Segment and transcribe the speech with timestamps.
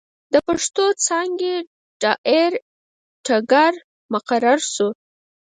[0.33, 1.55] َد پښتو څانګې
[2.01, 3.71] ډائرکټر
[4.13, 4.89] مقرر شو